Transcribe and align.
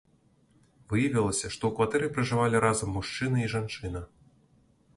Выявілася, 0.93 1.51
што 1.55 1.63
ў 1.69 1.77
кватэры 1.79 2.07
пражывалі 2.15 2.63
разам 2.65 2.89
мужчына 2.97 3.37
і 3.45 3.51
жанчына. 3.57 4.01